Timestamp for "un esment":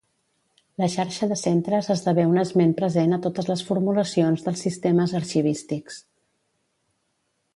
2.29-2.73